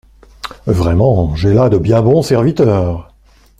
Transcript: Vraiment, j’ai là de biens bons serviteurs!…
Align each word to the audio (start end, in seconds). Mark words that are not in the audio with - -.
Vraiment, 0.65 1.35
j’ai 1.35 1.53
là 1.53 1.69
de 1.69 1.77
biens 1.77 2.01
bons 2.01 2.23
serviteurs!… 2.23 3.13